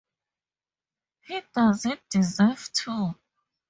He 1.27 1.43
doesn't 1.53 2.09
deserve 2.09 2.71
to. 2.73 3.13